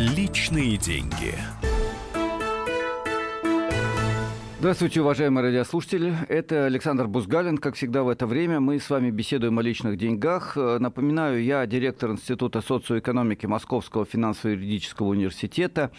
[0.00, 1.34] Личные деньги.
[4.60, 6.14] Здравствуйте, уважаемые радиослушатели.
[6.28, 7.56] Это Александр Бузгалин.
[7.56, 10.54] Как всегда в это время мы с вами беседуем о личных деньгах.
[10.54, 15.92] Напоминаю, я директор Института социоэкономики Московского финансово-юридического университета.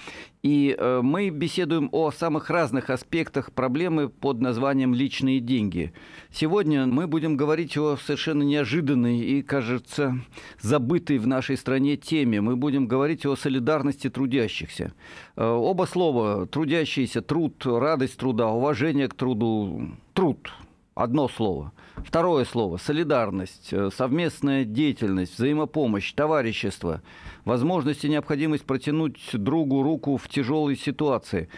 [0.44, 5.94] И э, мы беседуем о самых разных аспектах проблемы под названием «личные деньги».
[6.32, 10.20] Сегодня мы будем говорить о совершенно неожиданной и, кажется,
[10.60, 12.42] забытой в нашей стране теме.
[12.42, 14.94] Мы будем говорить о солидарности трудящихся.
[15.36, 20.52] Э, оба слова «трудящийся», «труд», «радость труда», «уважение к труду», «труд»–
[20.96, 21.72] одно слово–
[22.06, 27.02] Второе слово– солидарность, э, совместная деятельность, взаимопомощь, товарищество,
[27.46, 31.50] возможность и необходимость протянуть другу руку в тяжелой ситуации.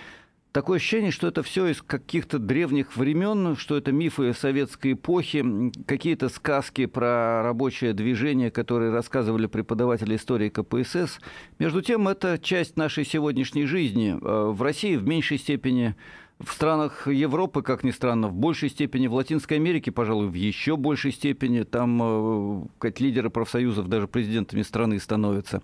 [0.54, 6.30] Такое ощущение, что это все из каких-то древних времен, что это мифы советской эпохи, какие-то
[6.30, 11.20] сказки про рабочее движение, которые рассказывали преподаватели истории КПСС.
[11.58, 14.16] Между тем, это часть нашей сегодняшней жизни.
[14.22, 15.96] Э, в России в меньшей степени
[16.40, 20.76] в странах Европы, как ни странно, в большей степени, в Латинской Америке, пожалуй, в еще
[20.76, 25.62] большей степени, там э, лидеры профсоюзов даже президентами страны становятся.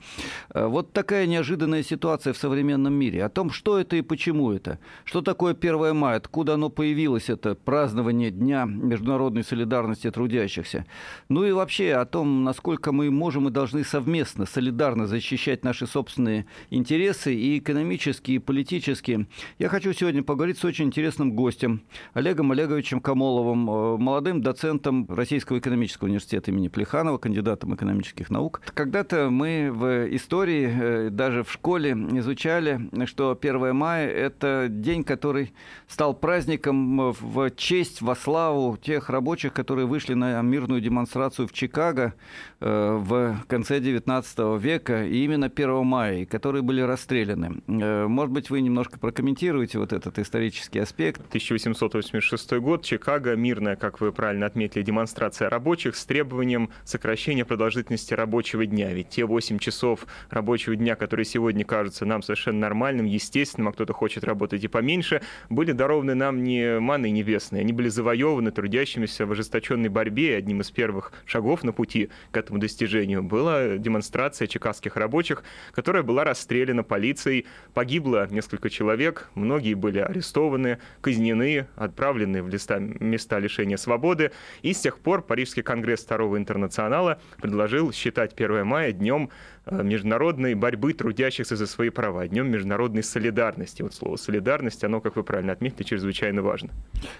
[0.53, 3.25] Э, вот такая неожиданная ситуация в современном мире.
[3.25, 4.79] О том, что это и почему это.
[5.03, 10.85] Что такое 1 мая, откуда оно появилось, это празднование Дня международной солидарности трудящихся.
[11.29, 16.45] Ну и вообще о том, насколько мы можем и должны совместно, солидарно защищать наши собственные
[16.69, 19.27] интересы и экономические, и политические.
[19.57, 21.81] Я хочу сегодня поговорить с очень интересным гостем,
[22.13, 28.61] Олегом Олеговичем Камоловым, э, молодым доцентом Российского экономического университета имени Плеханова, кандидатом экономических наук.
[28.73, 35.53] Когда-то мы в истории, э, даже в школе, изучали, что 1 мая– это день, который
[35.87, 42.13] стал праздником в честь, во славу тех рабочих, которые вышли на мирную демонстрацию в Чикаго
[42.59, 47.61] э, в конце XIX века, и именно 1 мая, которые были расстреляны.
[47.67, 51.21] Может быть, вы немножко прокомментируете вот этот исторический исторический аспект.
[51.27, 58.65] 1886 год, Чикаго, мирная, как вы правильно отметили, демонстрация рабочих с требованием сокращения продолжительности рабочего
[58.65, 58.91] дня.
[58.91, 63.93] Ведь те 8 часов рабочего дня, которые сегодня кажутся нам совершенно нормальным, естественным, а кто-то
[63.93, 69.31] хочет работать и поменьше, были дарованы нам не маной небесной, они были завоеваны трудящимися в
[69.31, 74.97] ожесточенной борьбе, и одним из первых шагов на пути к этому достижению была демонстрация чикагских
[74.97, 75.43] рабочих,
[75.73, 82.79] которая была расстреляна полицией, погибло несколько человек, многие были арестованы, арестованы, казнены, отправлены в листа,
[82.79, 84.31] места лишения свободы.
[84.61, 89.29] И с тех пор Парижский конгресс Второго интернационала предложил считать 1 мая днем
[89.71, 93.81] международной борьбы трудящихся за свои права, днем международной солидарности.
[93.81, 96.69] Вот слово солидарность, оно, как вы правильно отметили, чрезвычайно важно.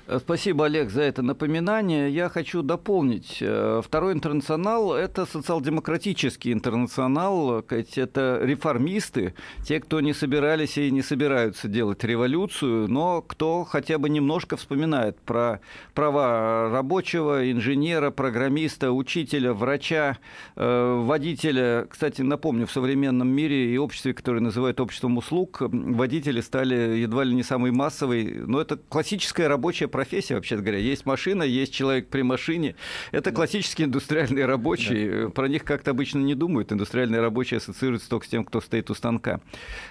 [0.08, 2.10] Э, спасибо, Олег, за это напоминание.
[2.10, 3.38] Я хочу дополнить.
[3.42, 9.34] Э, Второй интернационал– это социал-демократический интернационал, это реформисты,
[9.66, 15.20] те, кто не собирались и не собираются делать революцию, но кто хотя бы немножко вспоминает
[15.20, 15.60] про
[15.94, 20.18] права рабочего, инженера, программиста, учителя, врача,
[20.56, 21.86] водителя.
[21.90, 27.26] Кстати, на напомню, в современном мире и обществе, которое называют обществом услуг, водители стали едва
[27.26, 28.24] ли не самой массовой.
[28.48, 30.78] Но это классическая рабочая профессия, вообще говоря.
[30.78, 32.76] Есть машина, есть человек при машине.
[33.12, 35.26] Это классические индустриальные рабочие.
[35.26, 35.30] Да.
[35.32, 36.72] Про них как-то обычно не думают.
[36.72, 39.42] Индустриальные рабочие ассоциируются только с тем, кто стоит у станка.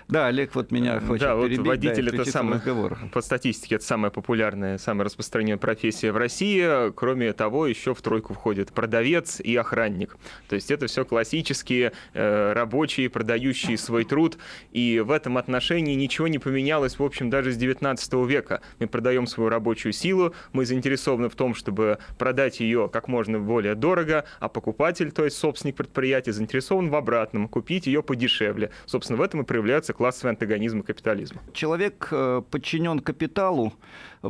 [0.09, 1.59] Да, Олег, вот меня хочет да, перебить.
[1.59, 2.99] Вот водитель да, это самый, разговор.
[3.13, 6.93] по статистике, это самая популярная, самая распространенная профессия в России.
[6.93, 10.17] Кроме того, еще в тройку входит продавец и охранник.
[10.49, 14.39] То есть это все классические э, рабочие, продающие свой труд.
[14.73, 18.61] И в этом отношении ничего не поменялось, в общем, даже с 19 века.
[18.79, 23.75] Мы продаем свою рабочую силу, мы заинтересованы в том, чтобы продать ее как можно более
[23.75, 28.71] дорого, а покупатель, то есть собственник предприятия, заинтересован в обратном, купить ее подешевле.
[28.87, 31.43] Собственно, в этом и проявляется классовый антагонизм капитализма.
[31.53, 33.73] Человек э, подчинен капиталу,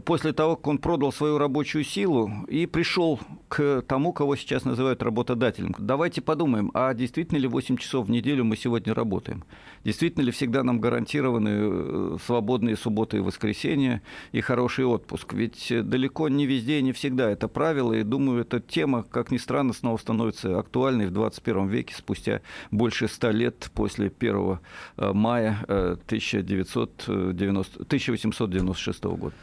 [0.04, 5.02] после того, как он продал свою рабочую силу и пришел к тому, кого сейчас называют
[5.02, 5.74] работодателем.
[5.78, 9.44] Давайте подумаем, а действительно ли 8 часов в неделю мы сегодня работаем?
[9.84, 14.02] Действительно ли всегда нам гарантированы э, свободные субботы и воскресенья
[14.32, 15.32] и хороший отпуск?
[15.32, 19.38] Ведь далеко не везде и не всегда это правило, и думаю, эта тема, как ни
[19.38, 24.58] странно, снова становится актуальной в 21 веке, спустя больше ста лет после 1
[24.98, 29.34] э, мая 1990, 1896 года.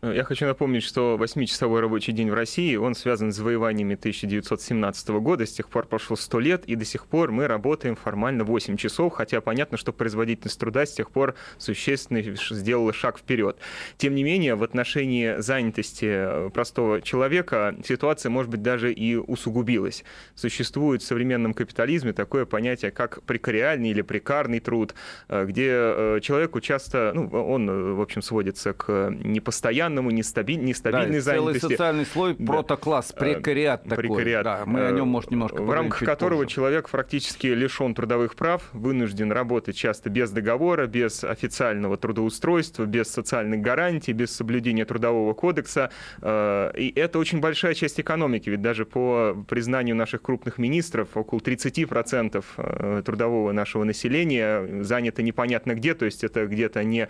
[0.00, 5.44] Я хочу напомнить, что 8-часовой рабочий день в России, он связан с завоеваниями 1917 года,
[5.44, 9.14] с тех пор прошло 100 лет, и до сих пор мы работаем формально 8 часов,
[9.14, 13.56] хотя понятно, что производительность труда с тех пор существенно сделала шаг вперед.
[13.96, 20.04] Тем не менее, в отношении занятости э, простого человека ситуация, может быть, даже и усугубилась.
[20.36, 24.94] Существует в современном капитализме такое понятие, как прекариальный или прекарный труд,
[25.28, 31.20] э, где э, человеку часто, ну, он, в общем, сводится к непостоянному, нестабиль, нестабильной да,
[31.20, 31.60] занятости.
[31.60, 32.52] Целый социальный слой, да.
[32.52, 34.04] протокласс, прекариат такой.
[34.04, 34.44] Прекариат.
[34.44, 36.54] Да, мы о нем, может, немножко В рамках которого позже.
[36.54, 43.60] человек практически лишен трудовых прав, вынужден работать часто без договора, без официального трудоустройства, без социальных
[43.60, 45.90] гарантий, без соблюдения трудового кодекса.
[46.22, 52.44] И это очень большая часть экономики, ведь даже по признанию наших крупных министров, около 30%
[52.56, 57.08] э, трудового нашего населения занято непонятно где, то есть это где-то не,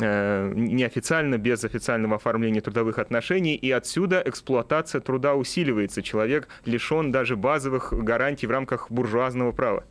[0.00, 6.02] э, неофициально, без официального оформления трудовых отношений, и отсюда эксплуатация труда усиливается.
[6.02, 9.84] Человек лишен даже базовых гарантий в рамках буржуазного права.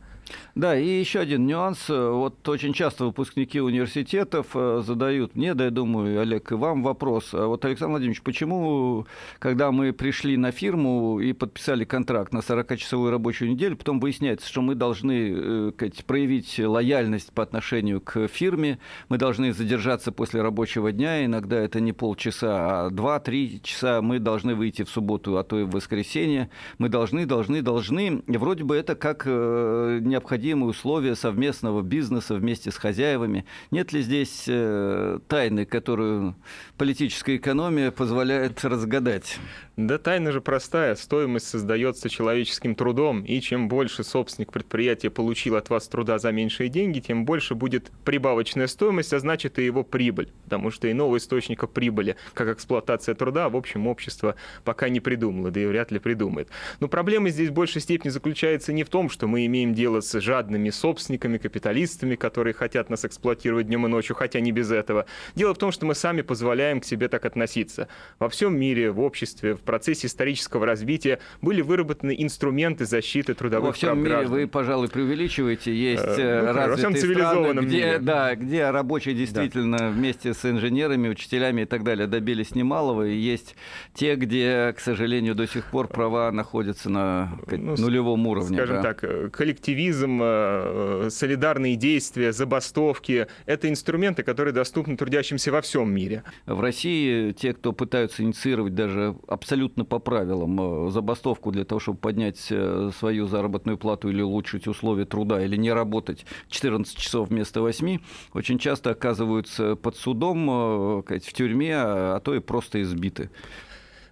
[0.54, 1.88] Да, и еще один нюанс.
[1.88, 7.30] Вот очень часто выпускники университетов э, задают мне, да я думаю, Олег, и вам вопрос.
[7.32, 9.06] А вот, Александр Владимирович, почему,
[9.38, 14.62] когда мы пришли на фирму и подписали контракт на 40-часовую рабочую неделю, потом выясняется, что
[14.62, 18.78] мы должны э, проявить лояльность по отношению к фирме,
[19.08, 24.54] мы должны задержаться после рабочего дня, иногда это не полчаса, а 2-3 часа, мы должны
[24.54, 28.22] выйти в субботу, а то и в воскресенье, мы должны, должны, должны.
[28.26, 33.46] Вроде бы это как э, не необходимые условия совместного бизнеса вместе с хозяевами.
[33.70, 36.36] Нет ли здесь э, тайны, которую
[36.76, 39.38] политическая экономия позволяет разгадать?
[39.86, 40.94] Да тайна же простая.
[40.94, 46.68] Стоимость создается человеческим трудом, и чем больше собственник предприятия получил от вас труда за меньшие
[46.68, 50.32] деньги, тем больше будет прибавочная стоимость, а значит и его прибыль.
[50.44, 54.34] Потому что иного источника прибыли, как эксплуатация труда, в общем, общество
[54.64, 56.50] пока не придумало, да и вряд ли придумает.
[56.80, 60.20] Но проблема здесь в большей степени заключается не в том, что мы имеем дело с
[60.20, 65.06] жадными собственниками, капиталистами, которые хотят нас эксплуатировать днем и ночью, хотя не без этого.
[65.34, 67.88] Дело в том, что мы сами позволяем к себе так относиться.
[68.18, 73.72] Во всем мире, в обществе, в процессе исторического развития были выработаны инструменты защиты трудовых Во
[73.72, 74.32] всем прав мире граждан.
[74.32, 75.72] вы, пожалуй, преувеличиваете.
[75.72, 79.88] Есть э, ну, развитые страны, где, да, где рабочие действительно да.
[79.90, 83.06] вместе с инженерами, учителями и так далее добились немалого.
[83.06, 83.54] И есть
[83.94, 88.56] те, где, к сожалению, до сих пор права находятся на ну, нулевом уровне.
[88.56, 88.82] Скажем да.
[88.82, 96.24] так, э, коллективизм, э, солидарные действия, забастовки— это инструменты, которые доступны трудящимся во всем мире.
[96.46, 101.80] В России те, кто пытаются инициировать даже абсолютно абсолютно по правилам э, забастовку для того,
[101.80, 107.28] чтобы поднять э, свою заработную плату или улучшить условия труда, или не работать 14 часов
[107.28, 107.98] вместо 8,
[108.32, 113.28] очень часто оказываются под судом, э, в тюрьме, а то и просто избиты.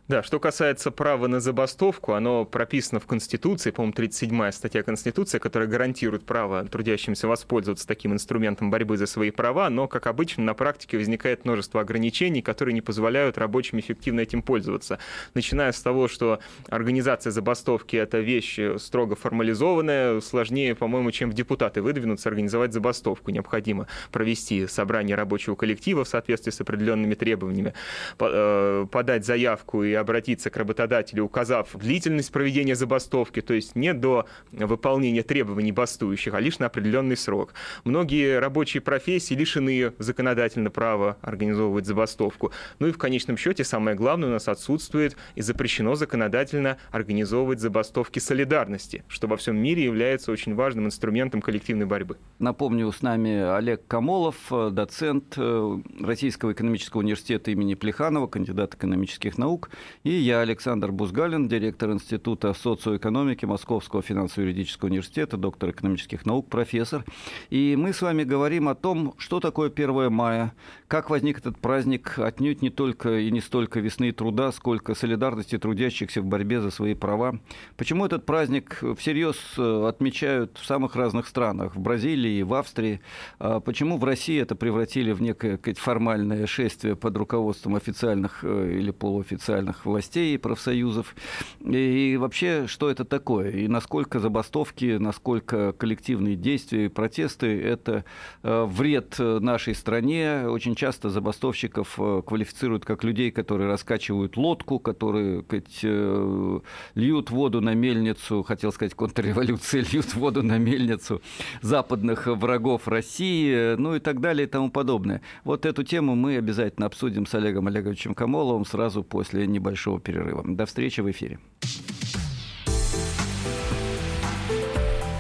[0.08, 5.68] Да, что касается права на забастовку, оно прописано в Конституции, по-моему, 37-я статья Конституции, которая
[5.68, 10.96] гарантирует право трудящимся воспользоваться таким инструментом борьбы за свои права, но, как обычно, на практике
[10.96, 14.98] возникает множество ограничений, которые не позволяют рабочим эффективно этим пользоваться.
[15.34, 16.38] Начиная с того, что
[16.70, 23.30] организация забастовки— это вещь строго формализованная, сложнее, по-моему, чем в депутаты выдвинуться, организовать забастовку.
[23.30, 27.74] Необходимо провести собрание рабочего коллектива в соответствии с определенными требованиями,
[28.18, 34.26] э, подать заявку и обратиться к работодателю, указав длительность проведения забастовки, то есть не до
[34.52, 37.54] выполнения требований бастующих, а лишь на определенный срок.
[37.84, 42.52] Многие рабочие профессии лишены законодательно права организовывать забастовку.
[42.78, 48.18] Ну и в конечном счете самое главное у нас отсутствует и запрещено законодательно организовывать забастовки
[48.18, 52.18] солидарности, что во всем мире является очень важным инструментом коллективной борьбы.
[52.38, 59.70] Напомню, с нами Олег Камолов, доцент э, Российского экономического университета имени Плеханова, кандидат экономических наук.
[60.04, 67.04] И я, Александр Бузгалин, директор Института социоэкономики Московского финансово-юридического университета, доктор экономических наук, профессор.
[67.50, 70.52] И мы с вами говорим о том, что такое 1 мая,
[70.86, 76.22] как возник этот праздник отнюдь не только и не столько весны труда, сколько солидарности трудящихся
[76.22, 77.38] в борьбе за свои права.
[77.76, 83.00] Почему этот праздник всерьез э, отмечают в самых разных странах, в Бразилии, в Австрии?
[83.38, 88.90] А почему в России это превратили в некое формальное шествие под руководством официальных э, или
[88.90, 91.14] полуофициальных местных властей и профсоюзов.
[91.60, 93.50] И вообще, что это такое?
[93.50, 98.04] И насколько забастовки, насколько коллективные действия и протесты– это
[98.42, 100.48] вред нашей стране.
[100.48, 106.62] Очень часто забастовщиков квалифицируют как людей, которые раскачивают лодку, которые сказать,
[106.94, 111.20] льют воду на мельницу, хотел сказать контрреволюции, льют воду на мельницу
[111.62, 115.20] западных врагов России, ну и так далее и тому подобное.
[115.44, 119.67] Вот эту тему мы обязательно обсудим с Олегом Олеговичем Камоловым сразу после небольшого
[119.98, 120.42] перерыва.
[120.46, 121.38] До встречи в эфире.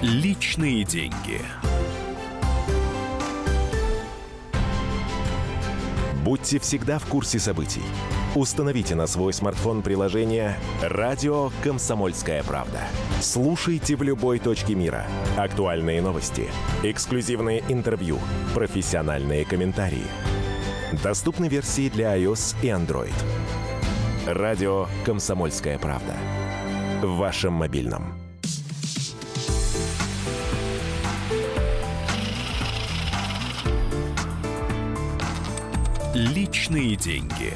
[0.02, 1.40] Личные деньги.
[6.24, 7.82] Будьте всегда в курсе событий.
[8.34, 12.80] Установите на свой смартфон приложение «Радио Комсомольская правда».
[13.20, 15.06] Слушайте в любой точке мира.
[15.36, 16.46] Актуальные новости,
[16.82, 18.18] эксклюзивные интервью,
[18.54, 20.06] профессиональные комментарии.
[21.02, 23.14] Доступны версии для iOS и Android.
[24.28, 26.14] «Радио Комсомольская правда».
[27.00, 28.12] В вашем мобильном.
[36.12, 37.54] Личные деньги.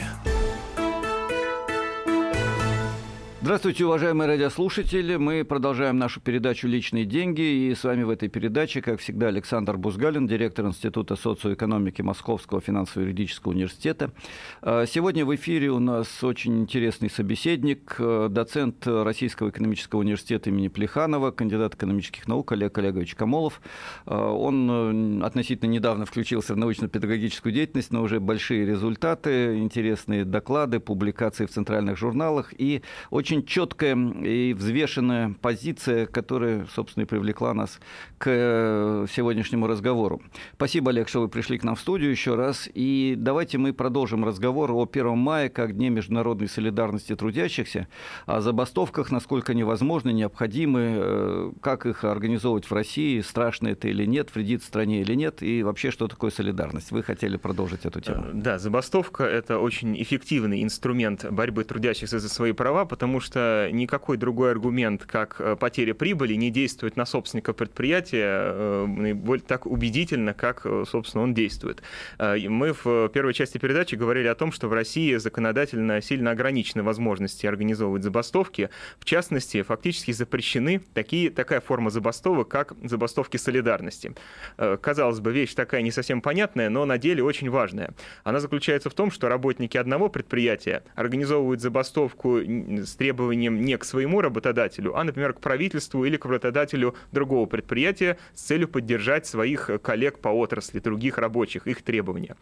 [3.43, 5.17] Здравствуйте, уважаемые радиослушатели.
[5.17, 7.41] Мы продолжаем нашу передачу «Личные деньги».
[7.41, 13.51] И с вами в этой передаче, как всегда, Александр Бузгалин, директор Института социоэкономики Московского финансово-юридического
[13.51, 14.13] университета.
[14.61, 20.69] А, сегодня в эфире у нас очень интересный собеседник, э, доцент Российского экономического университета имени
[20.69, 23.61] Плеханова, кандидат экономических наук Олег Олегович Камолов.
[24.07, 30.79] А, он э, относительно недавно включился в научно-педагогическую деятельность, но уже большие результаты, интересные доклады,
[30.79, 37.55] публикации в центральных журналах и очень очень четкая и взвешенная позиция, которая, собственно, и привлекла
[37.55, 37.81] нас
[38.19, 40.21] к э, сегодняшнему разговору.
[40.55, 42.69] Спасибо, Олег, что вы пришли к нам в студию еще раз.
[42.75, 47.89] И давайте мы продолжим разговор о 1 мая как Дне международной солидарности трудящихся,
[48.27, 54.05] о забастовках, насколько они возможны, необходимы, э, как их организовывать в России, страшно это или
[54.05, 56.91] нет, вредит стране или нет, и вообще, что такое солидарность.
[56.91, 58.27] Вы хотели продолжить эту тему.
[58.27, 64.17] Э, да, забастовка– это очень эффективный инструмент борьбы трудящихся за свои права, потому что никакой
[64.19, 70.62] другой аргумент, как э, потеря прибыли, не действует на собственника предприятия э, так убедительно, как,
[70.64, 71.83] э, собственно, он действует.
[72.19, 77.47] Мы в первой части передачи говорили о том, что в России законодательно сильно ограничены возможности
[77.47, 78.71] организовывать забастовки.
[78.99, 84.14] В частности, фактически запрещены такие, такая форма забастовок, как забастовки солидарности.
[84.57, 87.95] Казалось бы, вещь такая не совсем понятная, но на деле очень важная.
[88.25, 93.85] Она заключается в том, что работники одного предприятия организовывают забастовку с требованием требованием не к
[93.85, 99.71] своему работодателю, а, например, к правительству или к работодателю другого предприятия с целью поддержать своих
[99.83, 102.37] коллег по отрасли, других рабочих, их требования.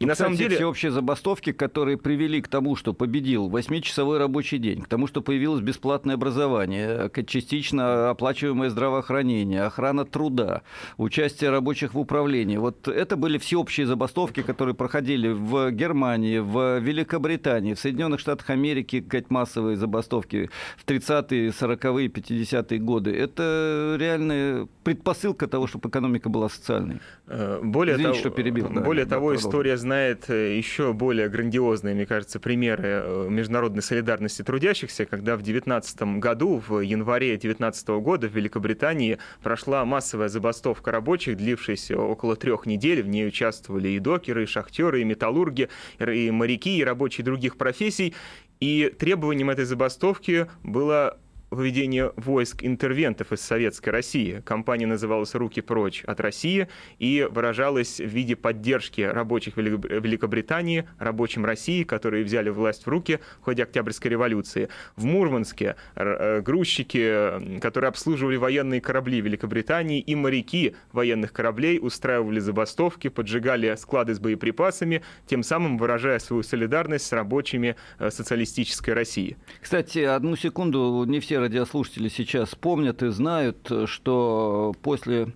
[0.00, 0.56] И ну, на кстати, самом деле...
[0.56, 5.60] Всеобщие забастовки, которые привели к тому, что победил 8-часовой рабочий день, к тому, что появилось
[5.60, 10.62] бесплатное образование, частично оплачиваемое здравоохранение, охрана труда,
[10.96, 12.56] участие рабочих в управлении.
[12.56, 19.00] Вот это были всеобщие забастовки, которые проходили в Германии, в Великобритании, в Соединенных Штатах Америки,
[19.36, 26.48] массовые забастовки забастовки в 30-е, 40-е, 50-е годы, это реальная предпосылка того, чтобы экономика была
[26.48, 27.00] социальной.
[27.26, 28.68] Э, более Извините, того, что перебил.
[28.68, 29.48] Да, более да, того, продолжим.
[29.48, 35.42] история знает э, еще более грандиозные, мне кажется, примеры э, международной солидарности трудящихся, когда в
[35.42, 42.66] 19 году, в январе 19 года в Великобритании прошла массовая забастовка рабочих, длившаяся около трех
[42.66, 43.02] недель.
[43.02, 45.68] В ней участвовали и докеры, и шахтеры, и металлурги,
[45.98, 48.14] и моряки, и рабочие других профессий.
[48.60, 51.18] И требованием этой забастовки было
[51.56, 54.42] выведение войск интервентов из Советской России.
[54.44, 61.82] Компания называлась «Руки прочь от России» и выражалась в виде поддержки рабочих Великобритании, рабочим России,
[61.82, 64.68] которые взяли власть в руки в ходе Октябрьской революции.
[64.94, 73.08] В Мурманске э, грузчики, которые обслуживали военные корабли Великобритании и моряки военных кораблей устраивали забастовки,
[73.08, 79.38] поджигали склады с боеприпасами, тем самым выражая свою солидарность с рабочими э, социалистической России.
[79.62, 85.28] Кстати, одну секунду, не все радиослушатели сейчас помнят и знают, что после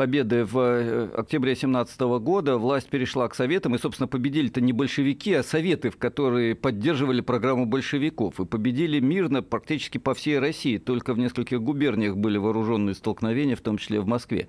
[0.00, 5.34] победы в э, октябре 17 года власть перешла к Советам, и, собственно, победили-то не большевики,
[5.34, 11.12] а Советы, в которые поддерживали программу большевиков, и победили мирно практически по всей России, только
[11.12, 14.48] в нескольких губерниях были вооруженные столкновения, в том числе в Москве.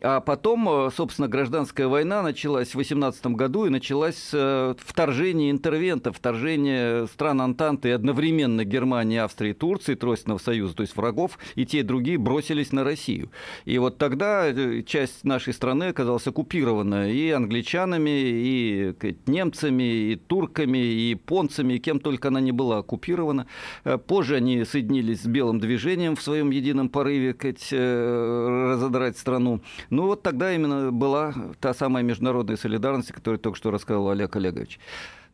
[0.00, 6.16] А потом, э, собственно, гражданская война началась в 18 году, и началось э, вторжение интервентов,
[6.16, 11.82] вторжение стран Антанты одновременно Германии, Австрии, Турции, Тройственного Союза, то есть врагов, и те, и
[11.84, 13.30] другие бросились на Россию.
[13.64, 14.48] И вот тогда
[14.88, 18.94] часть нашей страны оказалась оккупирована и англичанами, и
[19.26, 23.46] немцами, и турками, и японцами, и кем только она не была оккупирована.
[24.06, 29.60] Позже они соединились с белым движением в своем едином порыве сказать, разодрать страну.
[29.90, 34.34] Ну вот тогда именно была та самая международная солидарность, о которой только что рассказывал Олег
[34.36, 34.78] Олегович.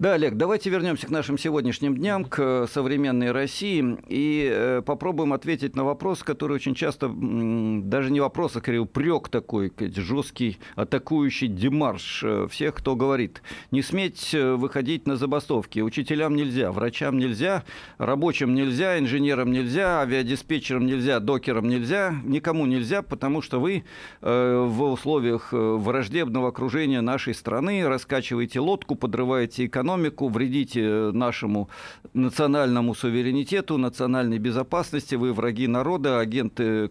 [0.01, 5.77] Да, Олег, давайте вернемся к нашим сегодняшним дням, к современной России, и э, попробуем ответить
[5.77, 12.25] на вопрос, который очень часто, даже не вопрос, а скорее упрек такой, жесткий, атакующий демарш
[12.25, 17.63] э, всех, кто говорит, не сметь э, выходить на забастовки, учителям нельзя, врачам нельзя,
[17.97, 23.85] рабочим нельзя, инженерам нельзя, авиадиспетчерам нельзя, докерам нельзя, никому нельзя, потому что вы
[24.21, 31.69] в условиях враждебного окружения нашей страны раскачиваете лодку, подрываете экономику, экономику, вредите нашему
[32.15, 35.15] национальному суверенитету, национальной безопасности.
[35.15, 36.89] Вы враги народа, агенты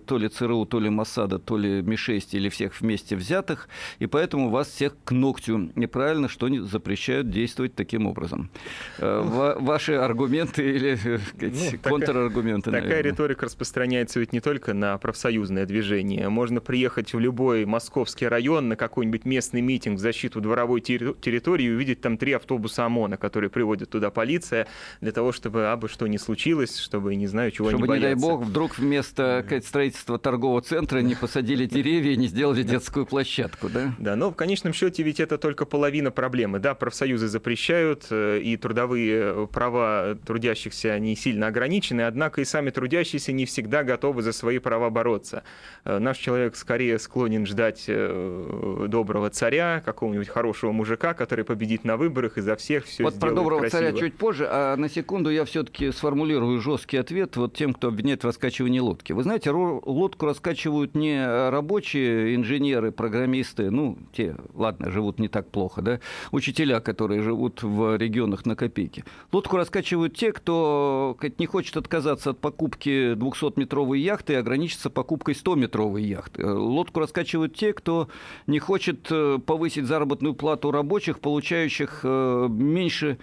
[0.00, 3.68] то ли ЦРУ, то ли Моссада, то ли Ми-6 или всех вместе взятых.
[4.00, 5.70] И поэтому вас всех к ногтю.
[5.76, 8.50] Неправильно, что запрещают действовать таким образом.
[8.98, 10.98] Э, ваши аргументы или
[11.40, 16.28] ну, контраргументы, Такая, такая риторика распространяется ведь не только на профсоюзное движение.
[16.28, 21.70] Можно приехать в любой московский район на какой-нибудь местный митинг в защиту дворовой территории и
[21.70, 24.66] увидеть там три автобуса ОМОНа, которые приводит туда полиция,
[25.00, 28.08] для того, чтобы абы что не случилось, чтобы, не знаю, чего чтобы, не бояться.
[28.08, 33.04] не дай бог, вдруг вместо строительства торгового центра не посадили деревья и не сделали детскую
[33.04, 33.94] площадку, да?
[33.98, 36.58] Да, но в конечном счете ведь это только половина проблемы.
[36.58, 43.32] Да, профсоюзы запрещают, э, и трудовые права трудящихся, они сильно ограничены, однако и сами трудящиеся
[43.32, 45.42] не всегда готовы за свои права бороться.
[45.84, 51.96] Э, наш человек скорее склонен ждать э, доброго царя, какого-нибудь хорошего мужика, который победит на
[51.98, 53.82] выборах и за всех все Вот про доброго красиво.
[53.82, 58.22] царя чуть позже, а на секунду я все-таки сформулирую жесткий ответ вот тем, кто обвиняет
[58.22, 59.12] в раскачивании лодки.
[59.12, 65.82] Вы знаете, лодку раскачивают не рабочие инженеры, программисты, ну, те, ладно, живут не так плохо,
[65.82, 66.00] да,
[66.32, 69.04] учителя, которые живут в регионах на копейки.
[69.32, 76.02] Лодку раскачивают те, кто не хочет отказаться от покупки 200-метровой яхты и ограничиться покупкой 100-метровой
[76.02, 76.46] яхты.
[76.46, 78.08] Лодку раскачивают те, кто
[78.46, 83.18] не хочет э, повысить заработную плату рабочих, получающих которых э, меньше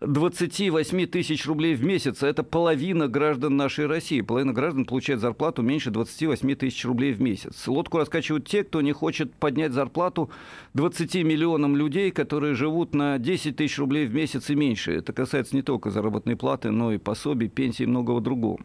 [0.00, 2.22] 28 тысяч рублей в месяц.
[2.22, 4.20] Это половина граждан нашей России.
[4.20, 7.68] Половина граждан получает зарплату меньше 28 тысяч рублей в месяц.
[7.68, 10.30] Лодку раскачивают те, кто не хочет поднять зарплату
[10.74, 14.92] 20 миллионам людей, которые живут на 10 тысяч рублей в месяц и меньше.
[14.92, 18.58] Это касается не только заработной платы, но и пособий, пенсий и многого другого.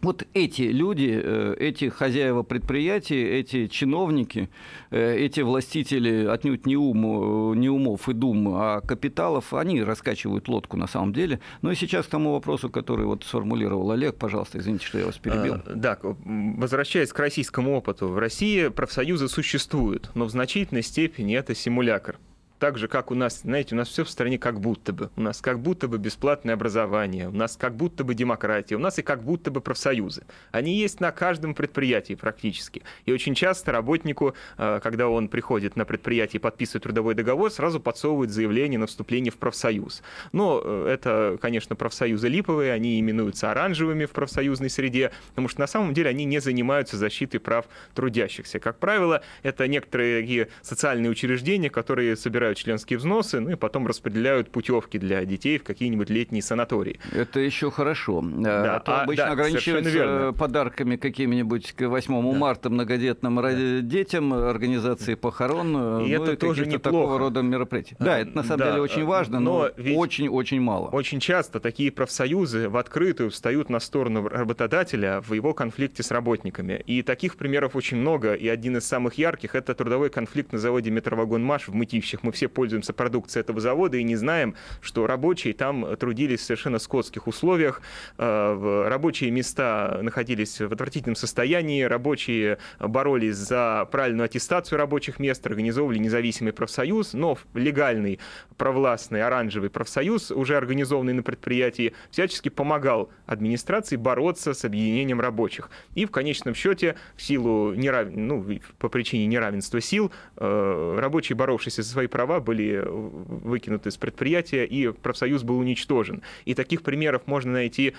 [0.00, 4.48] Вот эти люди, э, эти хозяева предприятий, эти чиновники,
[4.90, 10.76] э, эти властители отнюдь не, ум, не умов и дум, а капиталов, они раскачивают лодку
[10.76, 11.40] на самом деле.
[11.62, 15.18] Ну и сейчас к тому вопросу, который вот сформулировал Олег, пожалуйста, извините, что я вас
[15.18, 15.54] перебил.
[15.54, 21.56] А, да, возвращаясь к российскому опыту, в России профсоюзы существуют, но в значительной степени это
[21.56, 22.18] симулятор
[22.58, 25.10] так же, как у нас, знаете, у нас все в стране как будто бы.
[25.16, 28.98] У нас как будто бы бесплатное образование, у нас как будто бы демократия, у нас
[28.98, 30.24] и как будто бы профсоюзы.
[30.50, 32.82] Они есть на каждом предприятии практически.
[33.06, 37.80] И очень часто работнику, э, когда он приходит на предприятие и подписывает трудовой договор, сразу
[37.80, 40.02] подсовывают заявление на вступление в профсоюз.
[40.32, 45.66] Но э, это, конечно, профсоюзы липовые, они именуются оранжевыми в профсоюзной среде, потому что на
[45.66, 48.58] самом деле они не занимаются защитой прав трудящихся.
[48.58, 54.50] Как правило, это некоторые социальные учреждения, которые собирают собирают членские взносы, ну и потом распределяют
[54.50, 56.98] путевки для детей в какие-нибудь летние санатории.
[57.12, 58.22] Это еще хорошо.
[58.22, 62.38] Да, а то а, обычно да, ограничиваются подарками какими-нибудь к 8 да.
[62.38, 63.80] марта многодетным да.
[63.80, 66.82] детям, организации похорон, и ну, это и тоже неплохо.
[66.82, 67.96] такого рода мероприятия.
[67.98, 70.88] Да, это на самом да, деле очень важно, но очень-очень мало.
[70.88, 76.82] Очень часто такие профсоюзы в открытую встают на сторону работодателя в его конфликте с работниками.
[76.86, 80.90] И таких примеров очень много, и один из самых ярких— это трудовой конфликт на заводе
[80.90, 82.22] «Метровагон Маш» в Мытищах.
[82.22, 86.78] Мы все пользуемся продукцией этого завода и не знаем, что рабочие там трудились в совершенно
[86.78, 87.82] скотских условиях,
[88.16, 95.98] э, рабочие места находились в отвратительном состоянии, рабочие боролись за правильную аттестацию рабочих мест, организовывали
[95.98, 98.20] независимый профсоюз, но легальный
[98.56, 105.70] провластный оранжевый профсоюз, уже организованный на предприятии, всячески помогал администрации бороться с объединением рабочих.
[105.96, 108.08] И в конечном счете, в силу нерав...
[108.12, 108.46] ну,
[108.78, 114.66] по причине неравенства сил, э, рабочие, боровшиеся за свои права, права были выкинуты из предприятия,
[114.66, 116.22] и профсоюз был уничтожен.
[116.44, 117.94] И таких примеров можно найти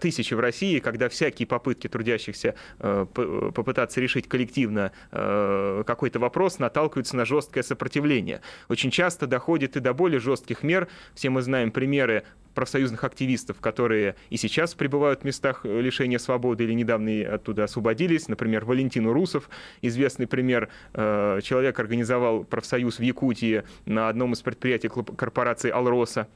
[0.00, 7.16] тысячи в России, когда всякие попытки трудящихся э, попытаться решить коллективно э, какой-то вопрос наталкиваются
[7.16, 8.40] на жесткое сопротивление.
[8.68, 10.86] Очень часто доходит и до более жестких мер.
[11.14, 12.22] Все мы знаем примеры
[12.56, 18.26] профсоюзных активистов, которые и сейчас пребывают в местах лишения свободы или недавно оттуда освободились.
[18.26, 19.48] Например, Валентин Урусов,
[19.82, 20.70] известный пример.
[20.92, 26.26] Человек организовал профсоюз в Якутии на одном из предприятий корпорации «Алроса».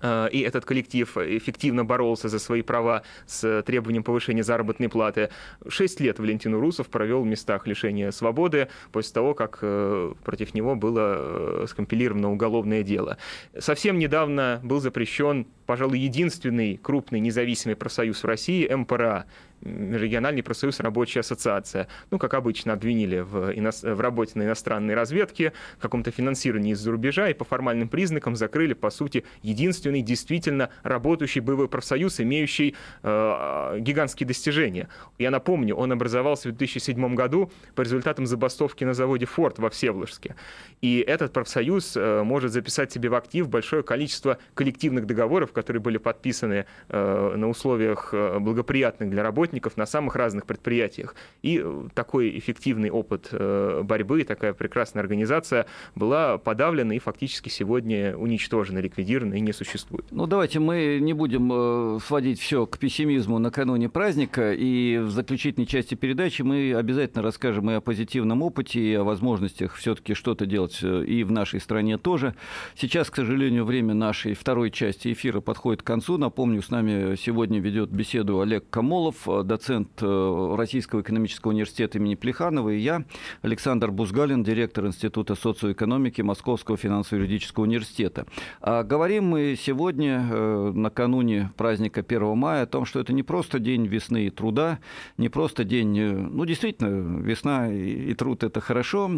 [0.00, 5.30] Э, и этот коллектив эффективно боролся за свои права с требованием повышения заработной платы.
[5.68, 10.74] Шесть лет Валентин Урусов провел в местах лишения свободы после того, как э, против него
[10.74, 13.18] было э, скомпилировано уголовное дело.
[13.58, 19.26] Совсем недавно был запрещен, пожалуй, единственный крупный независимый профсоюз в России– МПРА,
[19.62, 21.88] региональный профсоюз рабочая ассоциация.
[22.10, 23.70] Ну, как обычно, обвинили в, ино...
[23.70, 28.90] в работе на иностранной разведке, каком-то финансировании из-за рубежа, и по формальным признакам закрыли, по
[28.90, 34.88] сути, единственный действительно работающий боевой профсоюз, имеющий э, гигантские достижения.
[35.18, 40.36] Я напомню, он образовался в 2007 году по результатам забастовки на заводе «Форд» во Всеволожске.
[40.80, 45.98] И этот профсоюз э, может записать себе в актив большое количество коллективных договоров, которые были
[45.98, 51.14] подписаны э, на условиях э, благоприятных для работников, работников на самых разных предприятиях.
[51.42, 58.16] И э, такой эффективный опыт э, борьбы, такая прекрасная организация была подавлена и фактически сегодня
[58.16, 60.06] уничтожена, ликвидирована и не существует.
[60.10, 64.52] Ну, давайте мы не будем э, сводить все к пессимизму накануне праздника.
[64.54, 69.74] И в заключительной части передачи мы обязательно расскажем и о позитивном опыте, и о возможностях
[69.74, 72.34] все-таки что-то делать и в нашей стране тоже.
[72.74, 76.16] Сейчас, к сожалению, время нашей второй части эфира подходит к концу.
[76.18, 82.70] Напомню, с нами сегодня ведет беседу Олег Камолов, доцент э, Российского экономического университета имени Плеханова,
[82.70, 83.04] и я,
[83.42, 88.26] Александр Бузгалин, директор Института социоэкономики Московского финансово-юридического университета.
[88.60, 93.58] А говорим мы сегодня, э, накануне праздника 1 мая, о том, что это не просто
[93.58, 94.78] день весны и труда,
[95.16, 99.10] не просто день, э, ну, действительно, весна и труд– это хорошо,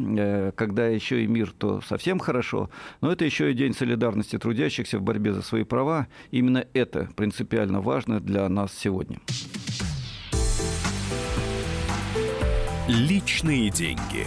[0.57, 5.03] когда еще и мир, то совсем хорошо, но это еще и день солидарности трудящихся в
[5.03, 6.09] борьбе за свои права.
[6.31, 9.19] Именно это принципиально важно для нас сегодня.
[12.87, 14.27] Личные деньги.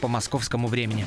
[0.00, 1.04] по московскому времени.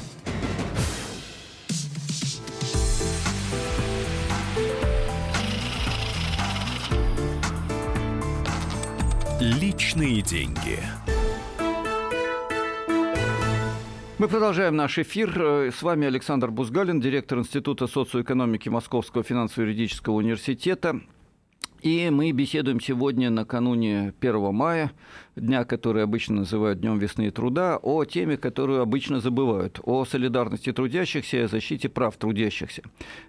[9.40, 10.80] Личные деньги.
[14.18, 15.72] Мы продолжаем наш эфир.
[15.72, 21.02] С вами Александр Бузгалин, директор Института социоэкономики Московского финансово-юридического университета.
[21.86, 24.91] И мы беседуем сегодня накануне 1 мая,
[25.36, 30.74] дня, который обычно называют Днем весны и труда, о теме, которую обычно забывают, о солидарности
[30.74, 32.82] трудящихся и защите прав трудящихся.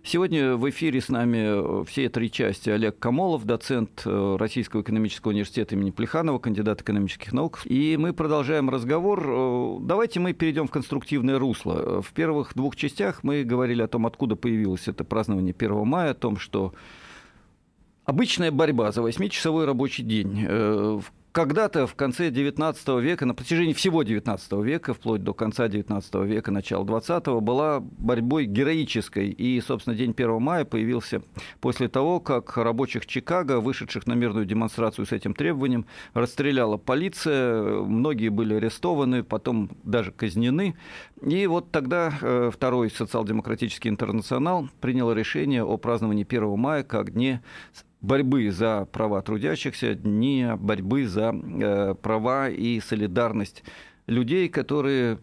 [0.03, 5.75] Сегодня в эфире с нами все три части Олег Камолов, доцент э, Российского экономического университета
[5.75, 7.61] имени Плеханова, кандидат экономических наук.
[7.66, 9.23] И мы продолжаем разговор.
[9.29, 12.01] Э, давайте мы перейдем в конструктивное русло.
[12.01, 16.14] В первых двух частях мы говорили о том, откуда появилось это празднование 1 мая, о
[16.14, 16.73] том, что
[18.07, 20.47] Обычная борьба за 8-часовой рабочий день.
[20.49, 21.01] Э,
[21.33, 26.53] когда-то в конце XIX века, на протяжении всего XIX века, вплоть до конца XIX века,
[26.53, 29.31] начала XX, была борьбой героической.
[29.31, 31.21] И, собственно, день 1 мая появился
[31.61, 38.29] после того, как рабочих Чикаго, вышедших на мирную демонстрацию с этим требованием, расстреляла полиция, многие
[38.29, 40.77] были арестованы, потом даже казнены.
[41.23, 47.42] И вот тогда э, второй социал-демократический интернационал принял решение о праздновании 1 мая как дне
[48.01, 53.65] борьбы за права трудящихся, дни борьбы за э, права и солидарность
[54.07, 55.19] людей, которые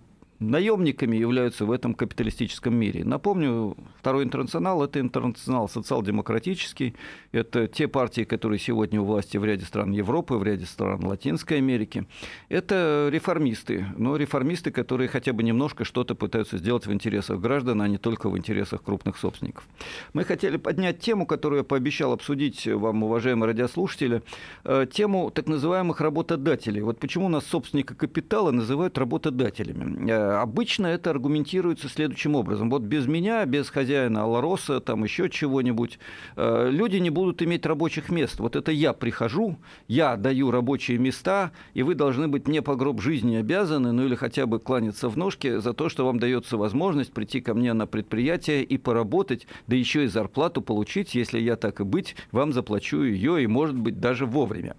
[0.50, 3.04] наемниками являются в этом капиталистическом мире.
[3.04, 6.96] Напомню, второй интернационал– это интернационал социал-демократический,
[7.32, 11.58] это те партии, которые сегодня у власти в ряде стран Европы, в ряде стран Латинской
[11.58, 12.06] Америки.
[12.50, 17.88] Это реформисты, но реформисты, которые хотя бы немножко что-то пытаются сделать в интересах граждан, а
[17.88, 19.68] не только в интересах крупных собственников.
[20.14, 24.22] Мы хотели поднять тему, которую я пообещал обсудить вам, уважаемые радиослушатели,
[24.64, 26.82] э, тему так называемых работодателей.
[26.82, 30.10] Вот почему у нас собственника капитала называют работодателями.
[30.42, 32.70] Обычно это аргументируется следующим образом.
[32.70, 36.00] Вот без меня, без хозяина Алароса, там еще чего-нибудь,
[36.36, 38.40] э, люди не будут иметь рабочих мест.
[38.40, 43.02] Вот это я прихожу, я даю рабочие места, и вы должны быть мне по гроб
[43.02, 47.14] жизни обязаны, ну или хотя бы кланяться в ножки за то, что вам дается возможность
[47.14, 51.80] прийти ко мне на предприятие и поработать, да еще и зарплату получить, если я так
[51.80, 54.76] и быть, вам заплачу ее и, может быть, даже вовремя.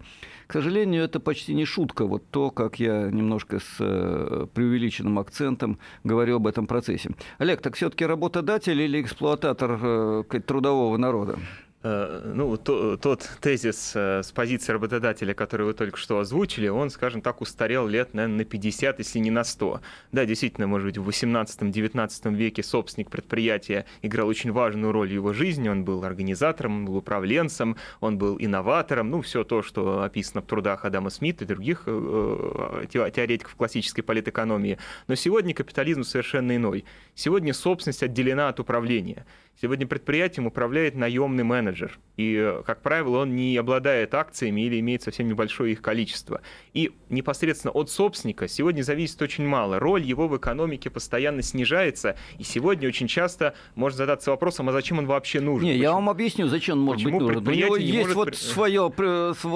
[0.47, 5.79] К сожалению, это почти не шутка, вот то, как я немножко с э, преувеличенным акцентом
[6.05, 7.11] говорю об этом процессе.
[7.39, 11.39] Олег, так все-таки работодатель или эксплуататор э, трудового народа?
[11.87, 16.89] Э, ну, то, тот тезис э, с позиции работодателя, который вы только что озвучили, он,
[16.89, 19.83] скажем так, устарел лет, наверное, на 50, если не на 100.
[20.11, 25.35] Да, действительно, может быть, в 18-19 веке собственник предприятия играл очень важную роль в его
[25.35, 25.69] жизни.
[25.69, 29.11] Он был организатором, он был управленцем, он был инноватором.
[29.11, 34.79] Ну, все то, что описано в трудах Адама Смита и других э, теоретиков классической политэкономии.
[35.07, 36.87] Но сегодня капитализм совершенно иной.
[37.15, 39.27] Сегодня собственность отделена от управления.
[39.61, 41.99] Сегодня предприятием управляет наемный менеджер.
[42.17, 46.41] И, как правило, он не обладает акциями или имеет совсем небольшое их количество.
[46.73, 49.79] И непосредственно от собственника сегодня зависит очень мало.
[49.79, 52.17] Роль его в экономике постоянно снижается.
[52.39, 55.65] И сегодня очень часто можно задаться вопросом, а зачем он вообще нужен?
[55.65, 55.83] Не, Почему?
[55.83, 57.49] я вам объясню, зачем он может Почему быть нужен.
[57.49, 58.93] У него не есть может вот свое,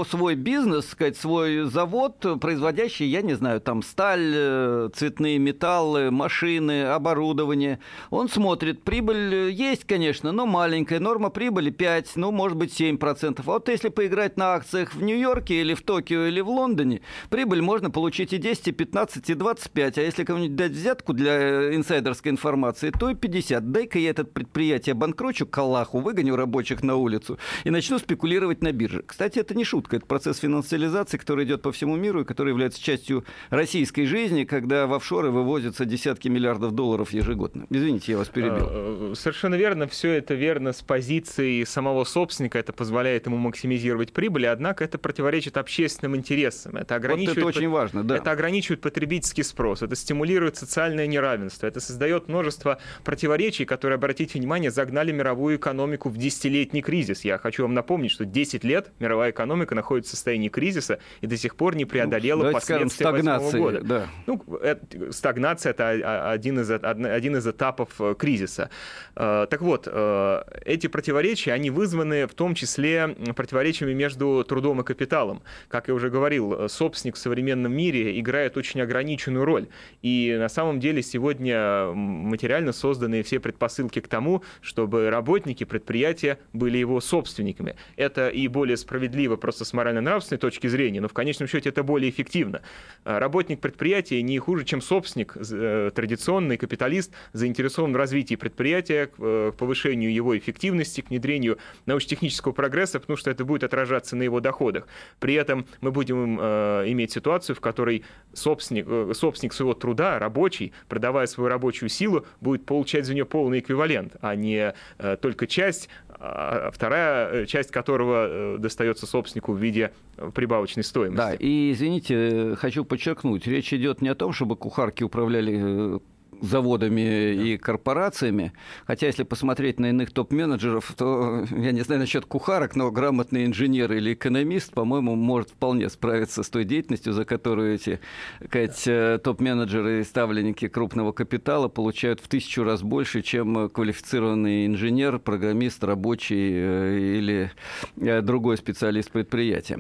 [0.09, 6.85] свой бизнес, сказать, свой завод, производящий, я не знаю, там сталь, э, цветные металлы, машины,
[6.85, 7.81] оборудование.
[8.11, 11.01] Он смотрит, прибыль есть, конечно, но маленькая.
[11.01, 13.41] Норма прибыли 5, ну, может быть, 7%.
[13.41, 17.63] А вот если поиграть на акциях в Нью-Йорке или в Токио или в Лондоне, прибыль
[17.63, 19.99] можно получить и 10, и 15, и 25.
[19.99, 23.73] А если кому-нибудь дать взятку для э, инсайдерской информации, то и 50.
[23.73, 28.73] Дай-ка я это предприятие банкрочу к Аллаху, выгоню рабочих на улицу и начну спекулировать на
[28.73, 29.03] бирже.
[29.07, 32.83] Кстати, это не шутка, это процесс финансиализации, который идет по всему миру и который является
[32.83, 37.67] частью российской жизни, когда в офшоры вывозятся десятки миллиардов долларов ежегодно.
[37.71, 38.69] Извините, я вас перебил.
[38.69, 44.13] А, э, совершенно верно, все это верно с позиции самого собственника, это позволяет ему максимизировать
[44.13, 46.77] прибыль, однако это противоречит общественным интересам.
[46.77, 48.17] Это ограничивает, вот это очень важно, да.
[48.17, 54.71] Это ограничивает потребительский спрос, это стимулирует социальное неравенство, это создает множество противоречий, которые, обратите внимание,
[54.71, 57.25] загнали мировую экономику в десятилетний кризис.
[57.25, 61.37] Я хочу вам напомнить, что 10 лет мировая экономика находится в состоянии кризиса и до
[61.37, 63.81] сих пор не преодолела ну, последствия стагнации, года.
[63.83, 64.07] Да.
[64.27, 68.71] Ну, это, стагнация— это один из, один из этапов э, кризиса.
[69.15, 74.85] Э, так вот, э, эти противоречия, они вызваны в том числе противоречиями между трудом и
[74.85, 75.43] капиталом.
[75.69, 79.69] Как я уже говорил, собственник в современном мире играет очень ограниченную роль.
[80.03, 86.79] И на самом деле сегодня материально созданы все предпосылки к тому, чтобы работники предприятия были
[86.79, 87.77] его собственниками.
[87.97, 92.11] Это и более справедливо просто с морально-нравственной точки зрения, но в конечном счете это более
[92.11, 92.63] эффективно.
[93.05, 100.13] Работник предприятия не хуже, чем собственник, э, традиционный капиталист, заинтересован в развитии предприятия, э, повышению
[100.13, 104.87] его эффективности, к внедрению научно-технического прогресса, потому что это будет отражаться на его доходах.
[105.21, 110.73] При этом мы будем э, иметь ситуацию, в которой собственник, э, собственник своего труда, рабочий,
[110.89, 115.89] продавая свою рабочую силу, будет получать за нее полный эквивалент, а не э, только часть,
[116.09, 119.93] а вторая э, часть которого э, достается собственнику в виде
[120.35, 121.17] прибавочной стоимости.
[121.17, 126.01] Да, и извините, хочу подчеркнуть, речь идет не о том, чтобы кухарки управляли
[126.41, 127.43] заводами да.
[127.43, 128.53] и корпорациями.
[128.87, 133.93] Хотя, если посмотреть на иных топ-менеджеров, то, я не знаю насчет кухарок, но грамотный инженер
[133.93, 138.01] или экономист, по-моему, может вполне справиться с той деятельностью, за которую эти
[138.47, 145.19] сказать, э, топ-менеджеры и ставленники крупного капитала получают в тысячу раз больше, чем квалифицированный инженер,
[145.19, 147.51] программист, рабочий э, или
[147.97, 149.75] э, другой специалист предприятия.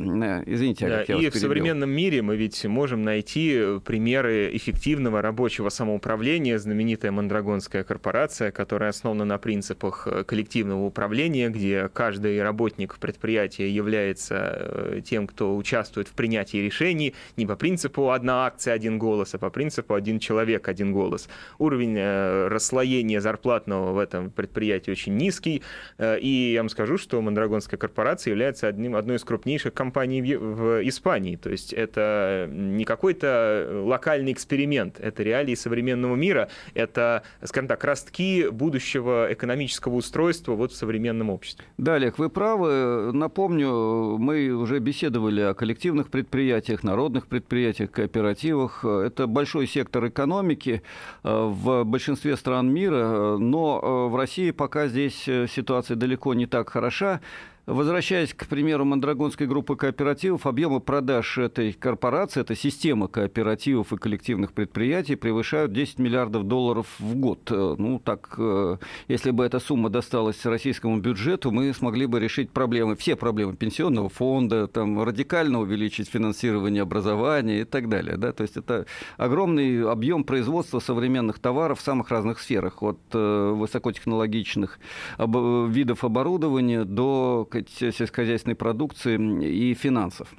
[0.46, 5.22] Извините, Олег, да, я И вас в современном мире мы ведь можем найти примеры эффективного
[5.22, 12.42] рабочего самоуправления, компания, знаменитая Мандрагонская корпорация, которая основана на принципах э, коллективного управления, где каждый
[12.42, 18.74] работник предприятия является э, тем, кто участвует в принятии решений не по принципу одна акция,
[18.74, 21.28] один голос, а по принципу один человек, один голос.
[21.58, 25.62] Уровень э, расслоения зарплатного в этом предприятии очень низкий,
[25.98, 30.88] и я вам скажу, что Мандрагонская корпорация является одним, одной из крупнейших компаний в, в
[30.88, 31.36] Испании.
[31.36, 37.84] То есть это не какой-то локальный эксперимент, это реалии современного мира, мира, это, скажем так,
[37.84, 41.64] ростки будущего экономического устройства вот в современном обществе.
[41.78, 43.12] Да, Олег, вы правы.
[43.12, 48.84] Напомню, мы уже беседовали о коллективных предприятиях, народных предприятиях, кооперативах.
[48.84, 50.82] Это большой сектор экономики
[51.24, 56.46] э, в большинстве стран мира, но э, в России пока здесь э, ситуация далеко не
[56.46, 57.20] так хороша.
[57.68, 64.54] Возвращаясь к примеру Мандрагонской группы кооперативов, объемы продаж этой корпорации, это система кооперативов и коллективных
[64.54, 67.40] предприятий, превышают 10 миллиардов долларов в год.
[67.50, 68.78] Э, ну, так, э,
[69.08, 74.08] если бы эта сумма досталась российскому бюджету, мы смогли бы решить проблемы, все проблемы пенсионного
[74.08, 78.16] фонда, там, радикально увеличить финансирование образования и так далее.
[78.16, 78.32] Да?
[78.32, 78.86] То есть это
[79.18, 84.78] огромный объем производства современных товаров в самых разных сферах, от э, высокотехнологичных
[85.18, 90.34] видов оборудования до сельскохозяйственной продукции и финансов.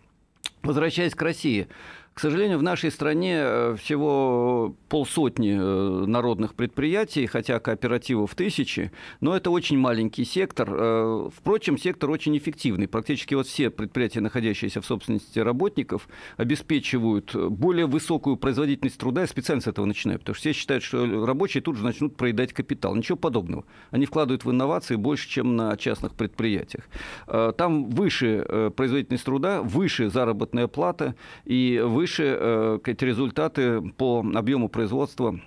[0.61, 1.67] Возвращаясь к России,
[2.13, 8.91] к сожалению, в нашей стране э, всего полсотни э, народных предприятий, хотя кооперативов тысячи,
[9.21, 10.69] но это очень маленький сектор.
[10.69, 12.89] Э, впрочем, сектор очень эффективный.
[12.89, 19.21] Практически вот все предприятия, находящиеся в собственности работников, обеспечивают более высокую производительность труда.
[19.21, 22.51] Я специально с этого начинаю, потому что все считают, что рабочие тут же начнут проедать
[22.51, 22.95] капитал.
[22.95, 23.63] Ничего подобного.
[23.91, 26.83] Они вкладывают в инновации больше, чем на частных предприятиях.
[27.27, 35.37] Там выше производительность труда, выше заработная плата и выше э, результаты по объему производства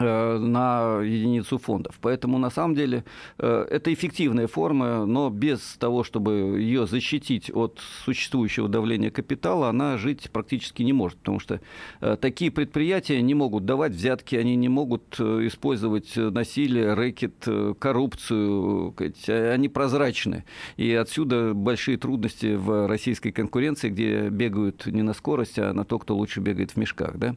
[0.00, 1.98] на единицу фондов.
[2.00, 3.04] Поэтому, на самом деле,
[3.38, 9.98] э, это эффективная форма, но без того, чтобы ее защитить от существующего давления капитала, она
[9.98, 11.60] жить практически не может, потому что
[12.00, 17.46] э, такие предприятия не могут давать взятки, они не могут использовать насилие, рэкет,
[17.78, 18.94] коррупцию,
[19.28, 20.44] они прозрачны.
[20.76, 25.98] И отсюда большие трудности в российской конкуренции, где бегают не на скорость, а на то,
[25.98, 27.16] кто лучше бегает в мешках.
[27.16, 27.36] Да?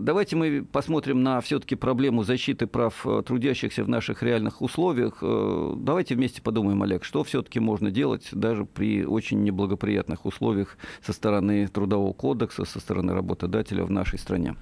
[0.00, 5.18] Давайте мы посмотрим на все-таки проблему защиты прав э, трудящихся в наших реальных условиях.
[5.22, 11.14] Э, давайте вместе подумаем, Олег, что все-таки можно делать даже при очень неблагоприятных условиях со
[11.14, 14.56] стороны Трудового кодекса, со стороны работодателя в нашей стране?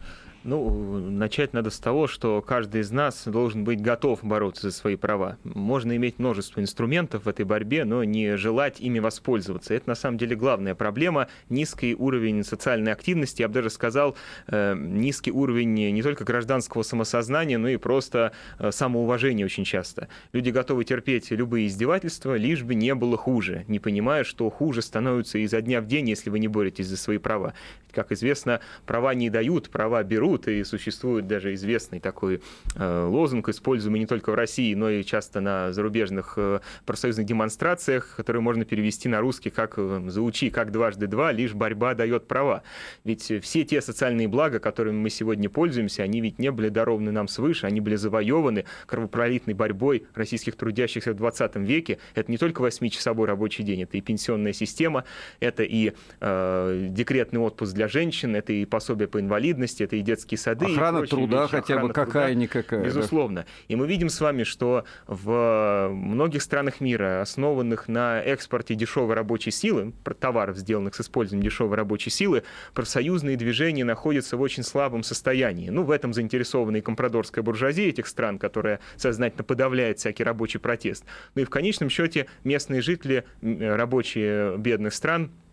[0.47, 4.95] Ну, начать надо с того, что каждый из нас должен быть готов бороться за свои
[4.95, 5.39] права.
[5.43, 9.75] Можно иметь множество инструментов в этой борьбе, но не желать ими воспользоваться.
[9.75, 11.27] Это на самом деле главная проблема.
[11.49, 17.59] Низкий уровень социальной активности, я бы даже сказал, э, низкий уровень не только гражданского самосознания,
[17.59, 18.31] но и просто
[18.61, 20.07] э, самоуважения очень часто.
[20.33, 25.39] Люди готовы терпеть любые издевательства, лишь бы не было хуже, не понимая, что хуже становится
[25.39, 27.53] изо дня в день, если вы не боретесь за свои права.
[27.91, 32.40] Как известно, права не дают, права берут, берут, и существует даже известный такой
[32.75, 38.14] э, лозунг, используемый не только в России, но и часто на зарубежных э, профсоюзных демонстрациях,
[38.16, 42.62] который можно перевести на русский как э, «заучи как дважды два, лишь борьба дает права».
[43.05, 47.29] Ведь все те социальные блага, которыми мы сегодня пользуемся, они ведь не были дарованы нам
[47.29, 51.99] свыше, они были завоеваны кровопролитной борьбой российских трудящихся в 20 веке.
[52.14, 55.05] Это не только 8-часовой рабочий день, это и пенсионная система,
[55.40, 60.26] это и э, декретный отпуск для женщин, это и пособие по инвалидности, это и детские
[60.27, 60.67] детские сады.
[60.67, 61.51] Охрана и труда вещи.
[61.51, 62.85] хотя бы какая-никакая.
[62.85, 63.43] Безусловно.
[63.43, 63.47] Да.
[63.69, 69.51] И мы видим с вами, что в многих странах мира, основанных на экспорте дешевой рабочей
[69.51, 72.43] силы, товаров, сделанных с использованием дешевой рабочей силы,
[72.75, 75.69] профсоюзные движения находятся в очень слабом состоянии.
[75.71, 81.05] Ну, в этом заинтересована и компрадорская буржуазия этих стран, которая сознательно подавляет всякий рабочий протест.
[81.35, 85.46] Ну и в конечном счете местные жители, рабочие бедных стран, Э,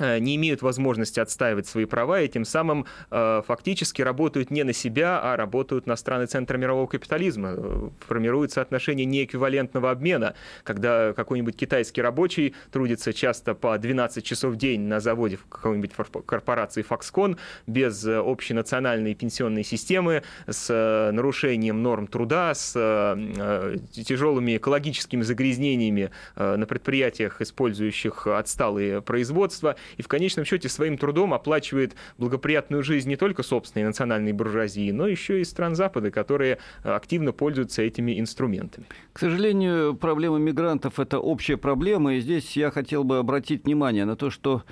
[0.00, 5.20] не имеют возможности отстаивать свои права и тем самым э, фактически работают не на себя,
[5.22, 7.54] а работают на страны центра мирового капитализма.
[7.56, 10.34] Э, формируется отношение неэквивалентного обмена,
[10.64, 15.92] когда какой-нибудь китайский рабочий трудится часто по 12 часов в день на заводе в какой-нибудь
[16.26, 22.72] корпорации Foxconn без общей национальной пенсионной системы, с нарушением норм труда, с
[23.92, 31.94] тяжелыми экологическими загрязнениями на предприятиях, использующих отсталые производства– и в конечном счете своим трудом оплачивает
[32.18, 37.32] благоприятную жизнь не только собственной национальной буржуазии, но еще и стран Запада, которые э, активно
[37.32, 38.86] пользуются этими инструментами.
[39.12, 44.16] К сожалению, проблема мигрантов– это общая проблема, и здесь я хотел бы обратить внимание на
[44.16, 44.62] то, что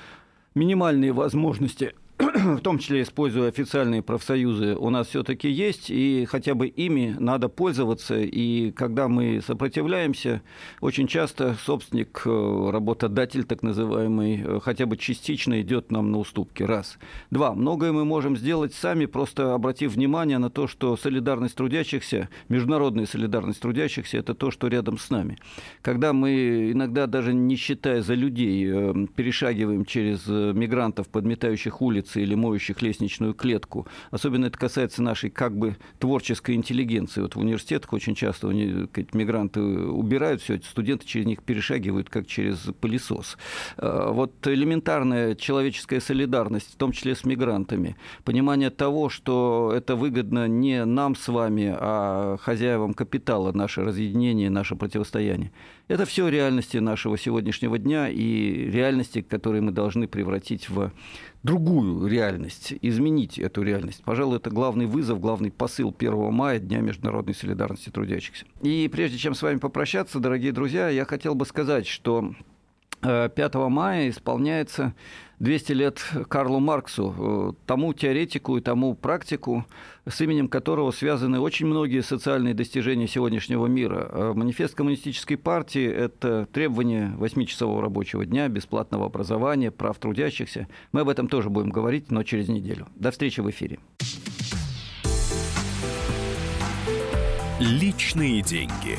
[0.55, 1.95] минимальные возможности
[2.35, 7.49] в том числе используя официальные профсоюзы, у нас все-таки есть, и хотя бы ими надо
[7.49, 8.19] пользоваться.
[8.19, 10.43] И когда мы сопротивляемся,
[10.81, 16.65] очень часто собственник, э, работодатель так называемый, э, хотя бы частично идет нам на уступки.
[16.65, 16.99] Раз.
[17.31, 17.55] Два.
[17.55, 23.61] Многое мы можем сделать сами, просто обратив внимание на то, что солидарность трудящихся, международная солидарность
[23.61, 25.39] трудящихся, это то, что рядом с нами.
[25.83, 32.35] Когда мы иногда даже не считая за людей, э, перешагиваем через мигрантов, подметающих улицы или
[32.35, 33.87] моющих лестничную клетку.
[34.11, 37.21] Особенно это касается нашей как бы творческой интеллигенции.
[37.21, 43.37] Вот в университетах очень часто мигранты убирают все, студенты через них перешагивают, как через пылесос.
[43.77, 50.49] Э, вот элементарная человеческая солидарность, в том числе с мигрантами, понимание того, что это выгодно
[50.49, 55.51] не нам с вами, а хозяевам капитала, наше разъединение, наше противостояние.
[55.89, 60.93] Это все реальности нашего сегодняшнего дня и реальности, которые мы должны превратить в
[61.43, 64.03] другую реальность, изменить эту реальность.
[64.05, 68.45] Пожалуй, это главный вызов, главный посыл 1 мая, Дня международной солидарности трудящихся.
[68.61, 72.35] И прежде чем с вами попрощаться, дорогие друзья, я хотел бы сказать, что
[73.01, 74.95] 5 э, мая исполняется
[75.41, 79.65] 200 лет Карлу Марксу, э, тому теоретику и тому практику,
[80.07, 84.09] с именем которого связаны очень многие социальные достижения сегодняшнего мира.
[84.11, 90.67] Э, манифест коммунистической партии– это требование 8-часового рабочего дня, бесплатного образования, прав трудящихся.
[90.93, 92.89] Мы об этом тоже будем говорить, но через неделю.
[92.97, 93.79] До встречи в эфире.
[97.61, 98.99] Личные деньги.